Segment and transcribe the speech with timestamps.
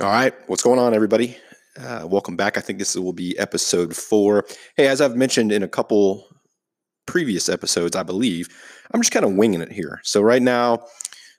[0.00, 1.36] All right, what's going on, everybody?
[1.76, 2.56] Uh, welcome back.
[2.56, 4.46] I think this will be episode four.
[4.76, 6.24] Hey, as I've mentioned in a couple
[7.06, 8.48] previous episodes, I believe,
[8.92, 10.00] I'm just kind of winging it here.
[10.04, 10.84] So, right now,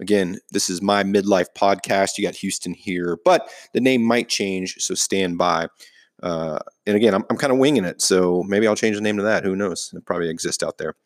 [0.00, 2.18] again, this is my midlife podcast.
[2.18, 5.68] You got Houston here, but the name might change, so stand by.
[6.20, 9.18] Uh, and again, I'm, I'm kind of winging it, so maybe I'll change the name
[9.18, 9.44] to that.
[9.44, 9.92] Who knows?
[9.94, 10.96] It probably exists out there.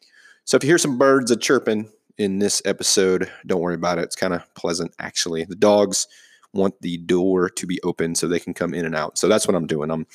[0.47, 4.05] So, if you hear some birds a chirping in this episode, don't worry about it.
[4.05, 5.45] It's kind of pleasant, actually.
[5.45, 6.07] The dogs
[6.55, 9.19] want the door to be open so they can come in and out.
[9.19, 9.91] So that's what I'm doing.
[9.91, 10.07] I'm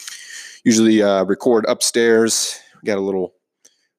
[0.64, 2.60] usually uh, record upstairs.
[2.82, 3.34] We got a little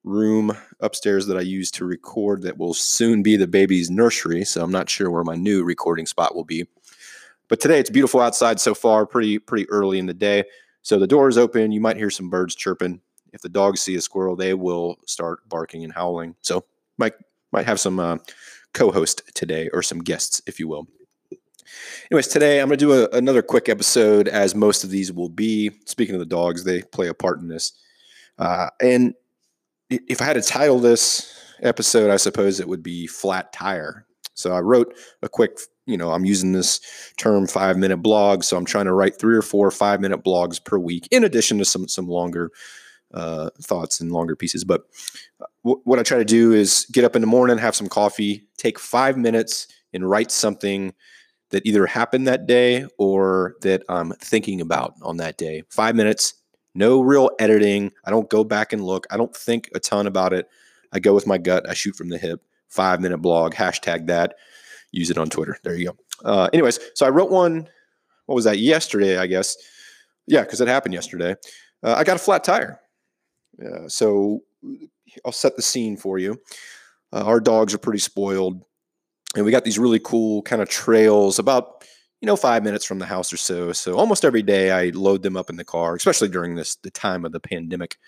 [0.03, 4.45] room upstairs that I use to record that will soon be the baby's nursery.
[4.45, 6.67] So I'm not sure where my new recording spot will be.
[7.49, 10.45] But today it's beautiful outside so far, pretty pretty early in the day.
[10.83, 11.73] So the door is open.
[11.73, 13.01] You might hear some birds chirping.
[13.33, 16.37] If the dogs see a squirrel, they will start barking and howling.
[16.41, 16.65] So
[16.97, 17.15] might
[17.53, 18.19] might have some uh,
[18.73, 20.87] co-host today or some guests, if you will.
[22.11, 25.29] Anyways, today I'm going to do a, another quick episode, as most of these will
[25.29, 25.71] be.
[25.87, 27.73] Speaking of the dogs, they play a part in this.
[28.39, 29.15] Uh, and
[29.91, 34.07] if I had to title this episode, I suppose it would be Flat Tire.
[34.35, 36.81] So I wrote a quick, you know, I'm using this
[37.19, 38.43] term five minute blog.
[38.43, 41.59] So I'm trying to write three or four five minute blogs per week, in addition
[41.59, 42.51] to some, some longer
[43.13, 44.65] uh, thoughts and longer pieces.
[44.65, 44.83] But
[45.41, 47.89] uh, w- what I try to do is get up in the morning, have some
[47.89, 50.95] coffee, take five minutes and write something
[51.51, 55.65] that either happened that day or that I'm thinking about on that day.
[55.69, 56.35] Five minutes,
[56.75, 57.93] no real editing.
[58.05, 59.07] I don't go back and look.
[59.11, 60.49] I don't think a ton about it.
[60.93, 61.69] I go with my gut.
[61.69, 62.43] I shoot from the hip.
[62.69, 64.35] Five minute blog, hashtag that.
[64.93, 65.57] Use it on Twitter.
[65.63, 65.97] There you go.
[66.25, 67.69] Uh, anyways, so I wrote one.
[68.27, 68.59] What was that?
[68.59, 69.57] Yesterday, I guess.
[70.27, 71.35] Yeah, because it happened yesterday.
[71.83, 72.81] Uh, I got a flat tire.
[73.65, 74.43] Uh, so
[75.25, 76.41] I'll set the scene for you.
[77.13, 78.63] Uh, our dogs are pretty spoiled
[79.37, 81.85] and we got these really cool kind of trails about
[82.21, 83.73] you know five minutes from the house or so.
[83.73, 86.91] So almost every day i load them up in the car especially during this the
[86.91, 87.99] time of the pandemic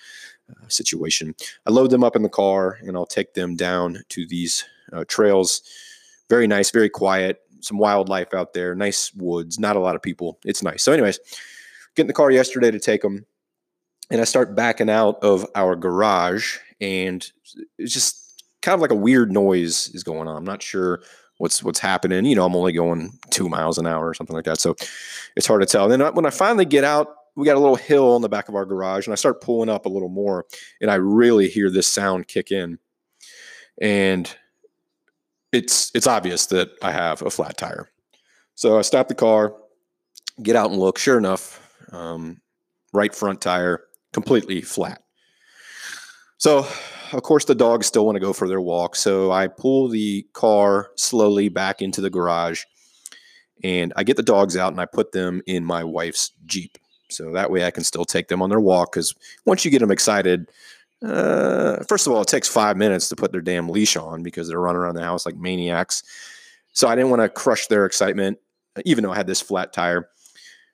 [0.51, 1.35] uh, situation.
[1.67, 5.05] I load them up in the car and i'll take them down to these uh,
[5.09, 5.63] trails.
[6.29, 10.39] Very nice very quiet some wildlife out there nice woods not a lot of people.
[10.45, 10.83] It's nice.
[10.83, 11.19] So anyways
[11.95, 13.27] get in the car yesterday to take them
[14.11, 17.31] and i start backing out of our garage and
[17.79, 18.22] it's just
[18.63, 20.37] kind of like a weird noise is going on.
[20.37, 21.03] I'm not sure
[21.39, 22.25] what's what's happening.
[22.25, 24.77] You know, I'm only going two miles an hour or something like that, so
[25.37, 25.91] it's hard to tell.
[25.91, 28.49] And then when I finally get out, we got a little hill on the back
[28.49, 30.47] of our garage, and I start pulling up a little more,
[30.81, 32.79] and I really hear this sound kick in,
[33.81, 34.35] and
[35.51, 37.91] it's it's obvious that I have a flat tire.
[38.55, 39.55] So I stop the car,
[40.43, 40.99] get out and look.
[40.99, 42.41] Sure enough, um,
[42.93, 45.03] right front tire completely flat.
[46.39, 46.67] So
[47.13, 48.97] of course, the dogs still want to go for their walk.
[48.97, 52.65] So I pull the car slowly back into the garage
[53.63, 56.79] and I get the dogs out and I put them in my wife's Jeep.
[57.11, 58.93] So that way I can still take them on their walk.
[58.93, 59.15] Because
[59.45, 60.51] once you get them excited,
[61.03, 64.49] uh, first of all, it takes five minutes to put their damn leash on because
[64.49, 66.03] they're running around the house like maniacs.
[66.73, 68.39] So I didn't want to crush their excitement,
[68.85, 70.09] even though I had this flat tire.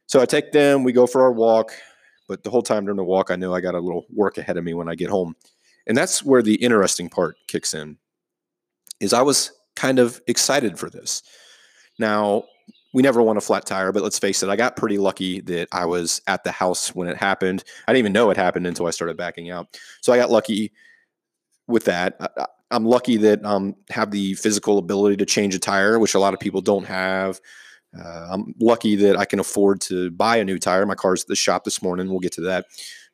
[0.07, 1.73] So I take them, we go for our walk.
[2.29, 4.59] But the whole time during the walk, I know I got a little work ahead
[4.59, 5.35] of me when I get home.
[5.89, 7.97] And that's where the interesting part kicks in.
[9.01, 11.23] Is I was kind of excited for this.
[11.99, 12.45] Now,
[12.93, 15.69] we never won a flat tire, but let's face it, I got pretty lucky that
[15.73, 17.65] I was at the house when it happened.
[17.87, 19.79] I didn't even know it happened until I started backing out.
[20.01, 20.73] So I got lucky
[21.67, 22.17] with that.
[22.21, 26.19] I, am lucky that um have the physical ability to change a tire, which a
[26.19, 27.41] lot of people don't have.
[27.99, 30.85] Uh, I'm lucky that I can afford to buy a new tire.
[30.87, 32.09] My car's at the shop this morning.
[32.09, 32.67] We'll get to that.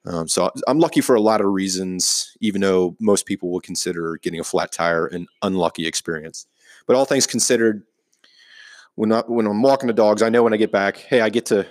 [0.07, 4.19] Um, so I'm lucky for a lot of reasons, even though most people would consider
[4.23, 6.47] getting a flat tire an unlucky experience.
[6.87, 7.85] But all things considered,
[8.97, 11.31] when I, when I'm walking the dogs, I know when I get back, hey, I
[11.31, 11.67] get to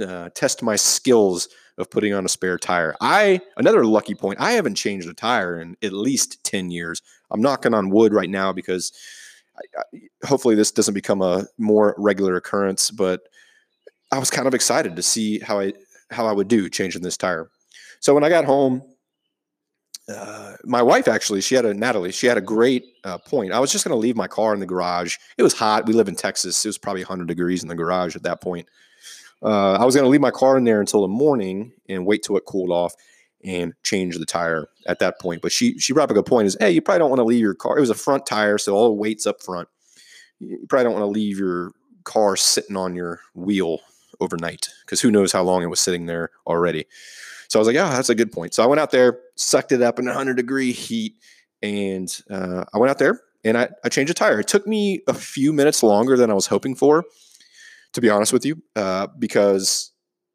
[0.00, 2.94] uh, test my skills of putting on a spare tire.
[3.00, 4.40] I another lucky point.
[4.40, 7.00] I haven't changed a tire in at least ten years.
[7.30, 8.92] I'm knocking on wood right now because
[9.56, 12.90] I, I, hopefully this doesn't become a more regular occurrence.
[12.90, 13.22] But
[14.12, 15.72] I was kind of excited to see how I
[16.10, 17.50] how I would do changing this tire.
[18.00, 18.82] So when I got home,
[20.08, 23.52] uh, my wife actually, she had a Natalie, she had a great uh, point.
[23.52, 25.16] I was just going to leave my car in the garage.
[25.38, 25.86] It was hot.
[25.86, 26.64] We live in Texas.
[26.64, 28.68] It was probably 100 degrees in the garage at that point.
[29.42, 32.22] Uh, I was going to leave my car in there until the morning and wait
[32.22, 32.94] till it cooled off
[33.42, 35.40] and change the tire at that point.
[35.40, 37.24] But she she brought up a good point: is hey, you probably don't want to
[37.24, 37.78] leave your car.
[37.78, 39.68] It was a front tire, so all the weight's up front.
[40.38, 41.72] You probably don't want to leave your
[42.04, 43.80] car sitting on your wheel
[44.20, 46.86] overnight because who knows how long it was sitting there already.
[47.48, 48.54] So I was like, yeah, that's a good point.
[48.54, 51.16] So I went out there, sucked it up in 100 degree heat,
[51.62, 54.40] and uh, I went out there and I, I changed a tire.
[54.40, 57.04] It took me a few minutes longer than I was hoping for
[57.92, 59.92] to be honest with you, uh, because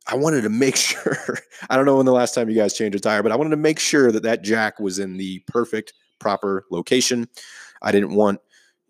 [0.07, 1.37] I wanted to make sure.
[1.69, 3.51] I don't know when the last time you guys changed a tire, but I wanted
[3.51, 7.27] to make sure that that jack was in the perfect, proper location.
[7.81, 8.39] I didn't want,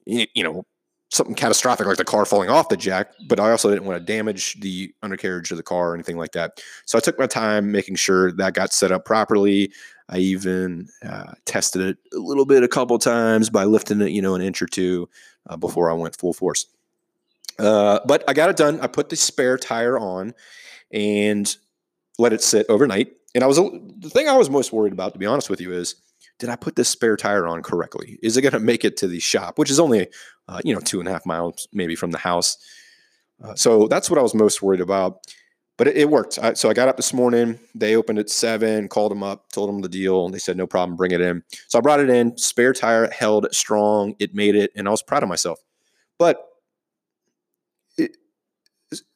[0.06, 0.66] you know,
[1.10, 4.06] something catastrophic like the car falling off the jack, but I also didn't want to
[4.06, 6.62] damage the undercarriage of the car or anything like that.
[6.86, 9.72] So I took my time making sure that got set up properly.
[10.10, 14.22] I even uh, tested it a little bit a couple times by lifting it, you
[14.22, 15.10] know, an inch or two
[15.48, 16.68] uh, before I went full force.
[17.58, 18.80] Uh, but I got it done.
[18.82, 20.34] I put the spare tire on
[20.92, 21.56] and
[22.20, 23.14] let it sit overnight.
[23.34, 25.74] And I was the thing I was most worried about, to be honest with you,
[25.74, 25.96] is
[26.40, 28.20] did I put this spare tire on correctly?
[28.22, 30.08] Is it going to make it to the shop, which is only
[30.48, 32.58] uh, you know two and a half miles maybe from the house?
[33.44, 35.20] Uh, so that's what I was most worried about.
[35.78, 36.40] But it, it worked.
[36.42, 37.60] I, so I got up this morning.
[37.74, 38.88] They opened at seven.
[38.88, 41.44] Called them up, told them the deal, and they said no problem, bring it in.
[41.68, 42.38] So I brought it in.
[42.38, 44.16] Spare tire held strong.
[44.20, 45.60] It made it, and I was proud of myself.
[46.18, 46.42] But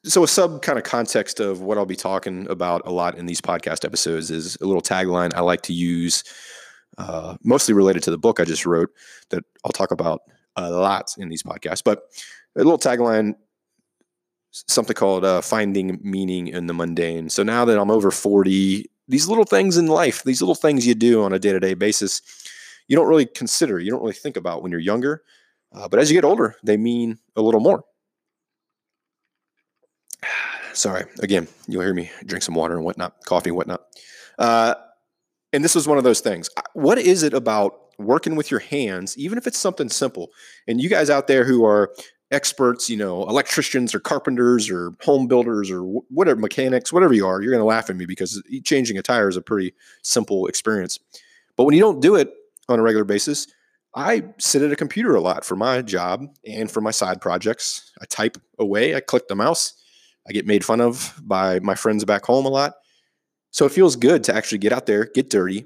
[0.06, 3.26] so a sub kind of context of what I'll be talking about a lot in
[3.26, 6.24] these podcast episodes is a little tagline I like to use,
[6.98, 8.90] uh, mostly related to the book I just wrote
[9.30, 10.22] that I'll talk about
[10.64, 11.84] a lot in these podcasts.
[11.84, 12.04] But
[12.56, 13.36] a little tagline,
[14.52, 19.28] something called uh, "Finding Meaning in the Mundane." So now that I'm over forty, these
[19.28, 22.22] little things in life, these little things you do on a day to day basis,
[22.88, 25.24] you don't really consider, you don't really think about when you're younger.
[25.72, 27.84] Uh, but as you get older, they mean a little more.
[30.74, 33.82] Sorry, again, you'll hear me drink some water and whatnot, coffee and whatnot.
[34.38, 34.76] Uh,
[35.52, 36.50] and this was one of those things.
[36.74, 40.32] What is it about working with your hands, even if it's something simple?
[40.68, 41.94] And you guys out there who are
[42.32, 47.42] experts, you know, electricians or carpenters or home builders or whatever, mechanics, whatever you are,
[47.42, 49.74] you're going to laugh at me because changing a tire is a pretty
[50.04, 51.00] simple experience.
[51.56, 52.32] But when you don't do it
[52.68, 53.48] on a regular basis,
[53.96, 57.92] I sit at a computer a lot for my job and for my side projects.
[58.00, 59.74] I type away, I click the mouse,
[60.28, 62.76] I get made fun of by my friends back home a lot.
[63.52, 65.66] So it feels good to actually get out there, get dirty.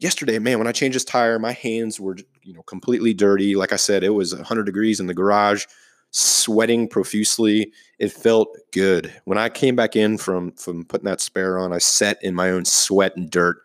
[0.00, 3.56] Yesterday, man, when I changed this tire, my hands were, you know, completely dirty.
[3.56, 5.64] Like I said, it was 100 degrees in the garage,
[6.10, 7.72] sweating profusely.
[7.98, 9.12] It felt good.
[9.24, 12.50] When I came back in from from putting that spare on, I sat in my
[12.50, 13.58] own sweat and dirt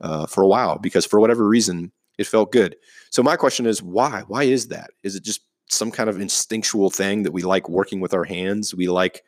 [0.00, 2.76] uh, for a while because for whatever reason, it felt good.
[3.10, 4.22] So my question is, why?
[4.28, 4.90] Why is that?
[5.02, 8.74] Is it just some kind of instinctual thing that we like working with our hands?
[8.74, 9.22] We like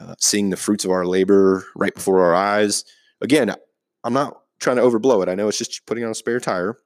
[0.00, 2.84] uh, seeing the fruits of our labor right before our eyes.
[3.20, 3.54] Again,
[4.04, 5.28] I'm not trying to overblow it.
[5.28, 6.76] I know it's just putting on a spare tire,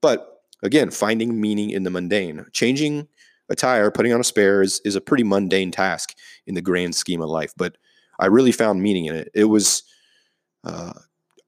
[0.00, 2.46] but again, finding meaning in the mundane.
[2.52, 3.08] Changing
[3.50, 6.14] a tire, putting on a spare is, is a pretty mundane task
[6.46, 7.76] in the grand scheme of life, but
[8.18, 9.30] I really found meaning in it.
[9.34, 9.82] It was
[10.64, 10.92] uh,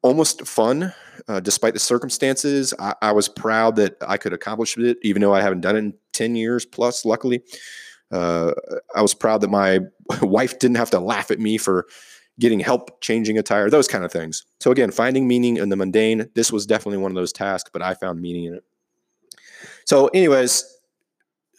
[0.02, 0.92] almost fun,
[1.28, 2.72] uh, despite the circumstances.
[2.78, 5.80] I, I, was proud that I could accomplish it, even though I haven't done it
[5.80, 7.42] in 10 years plus, luckily.
[8.10, 8.52] Uh,
[8.94, 9.80] I was proud that my
[10.22, 11.86] wife didn't have to laugh at me for
[12.40, 14.44] getting help changing a tire, those kind of things.
[14.58, 16.28] So, again, finding meaning in the mundane.
[16.34, 18.64] This was definitely one of those tasks, but I found meaning in it.
[19.84, 20.64] So, anyways,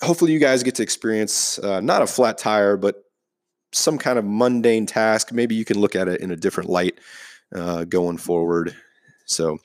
[0.01, 2.95] hopefully you guys get to experience uh, not a flat tire, but
[3.71, 5.31] some kind of mundane task.
[5.31, 6.99] Maybe you can look at it in a different light
[7.55, 8.75] uh, going forward.
[9.25, 9.59] So,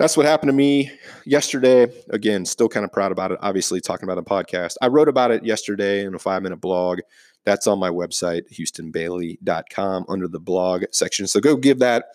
[0.00, 0.90] that's what happened to me
[1.26, 1.86] yesterday.
[2.08, 3.38] Again, still kind of proud about it.
[3.42, 4.76] Obviously, talking about a podcast.
[4.80, 7.00] I wrote about it yesterday in a five minute blog.
[7.44, 11.26] That's on my website, houstonbailey.com, under the blog section.
[11.26, 12.06] So go give that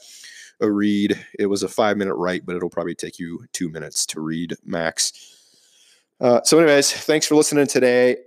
[0.59, 1.19] a read.
[1.37, 4.55] It was a five minute write, but it'll probably take you two minutes to read
[4.63, 5.13] max.
[6.21, 8.17] Uh, so, anyways, thanks for listening today.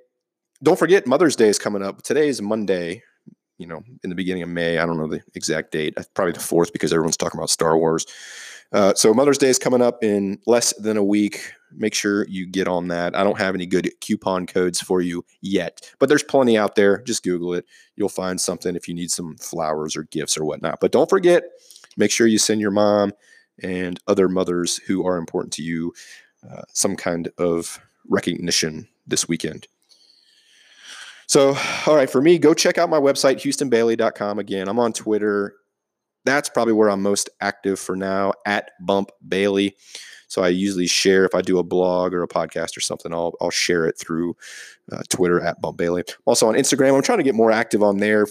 [0.62, 2.02] Don't forget, Mother's Day is coming up.
[2.02, 3.02] Today is Monday,
[3.58, 4.78] you know, in the beginning of May.
[4.78, 5.96] I don't know the exact date.
[6.14, 8.06] Probably the fourth because everyone's talking about Star Wars.
[8.72, 11.52] Uh, so Mother's Day is coming up in less than a week.
[11.72, 13.16] Make sure you get on that.
[13.16, 17.02] I don't have any good coupon codes for you yet, but there's plenty out there.
[17.02, 17.66] Just Google it.
[17.96, 20.80] You'll find something if you need some flowers or gifts or whatnot.
[20.80, 21.44] But don't forget,
[21.96, 23.12] make sure you send your mom
[23.62, 25.92] and other mothers who are important to you
[26.48, 29.66] uh, some kind of recognition this weekend.
[31.26, 31.56] So,
[31.86, 34.38] all right, for me, go check out my website, houstonbailey.com.
[34.38, 35.54] Again, I'm on Twitter
[36.28, 39.76] that's probably where I'm most active for now at Bump Bailey.
[40.28, 43.34] So I usually share if I do a blog or a podcast or something, I'll,
[43.40, 44.36] I'll share it through
[44.92, 46.04] uh, Twitter at Bump Bailey.
[46.26, 48.26] Also on Instagram, I'm trying to get more active on there.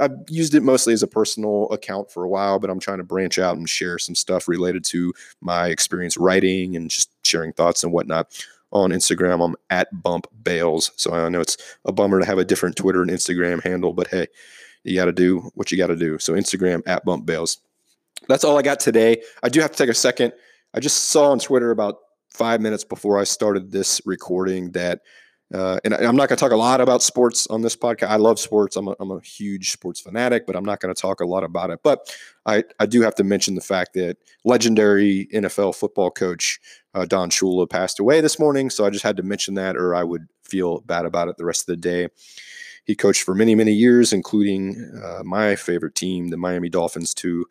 [0.00, 3.04] I've used it mostly as a personal account for a while, but I'm trying to
[3.04, 7.82] branch out and share some stuff related to my experience writing and just sharing thoughts
[7.82, 8.44] and whatnot.
[8.72, 10.90] On Instagram, I'm at Bump Bales.
[10.96, 14.08] So I know it's a bummer to have a different Twitter and Instagram handle, but
[14.08, 14.26] hey,
[14.84, 16.18] you got to do what you got to do.
[16.18, 17.58] So Instagram at Bump Bales.
[18.28, 19.22] That's all I got today.
[19.42, 20.32] I do have to take a second.
[20.76, 21.96] I just saw on Twitter about
[22.30, 25.00] five minutes before I started this recording that
[25.54, 28.08] Uh, and I, am not going to talk a lot about sports on this podcast.
[28.08, 28.74] I love sports.
[28.74, 31.44] I'm a, I'm a huge sports fanatic, but I'm not going to talk a lot
[31.44, 31.78] about it.
[31.84, 32.12] But
[32.46, 36.58] I, I do have to mention the fact that legendary NFL football coach
[36.94, 38.70] uh, Don Shula passed away this morning.
[38.70, 41.44] So I just had to mention that, or I would feel bad about it the
[41.44, 42.08] rest of the day.
[42.86, 47.44] He coached for many, many years, including uh, my favorite team, the Miami Dolphins, to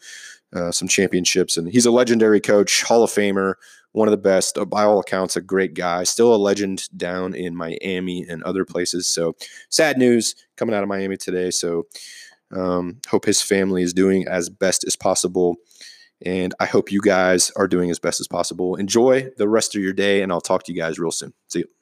[0.54, 1.58] uh, some championships.
[1.58, 3.56] And he's a legendary coach, Hall of Famer,
[3.92, 7.36] one of the best, uh, by all accounts, a great guy, still a legend down
[7.36, 9.08] in Miami and other places.
[9.08, 9.36] So
[9.70, 11.51] sad news coming out of Miami today.
[11.51, 11.88] So
[12.56, 15.58] um, hope his family is doing as best as possible.
[16.25, 18.75] And I hope you guys are doing as best as possible.
[18.75, 21.34] Enjoy the rest of your day, and I'll talk to you guys real soon.
[21.50, 21.75] See you.